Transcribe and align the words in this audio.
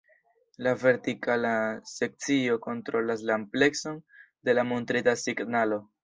La 0.67 0.71
vertikala 0.83 1.49
sekcio 1.89 2.55
kontrolas 2.63 3.21
la 3.31 3.35
amplekson 3.41 3.99
de 4.49 4.55
la 4.61 4.65
montrita 4.71 5.15
signalo. 5.25 5.79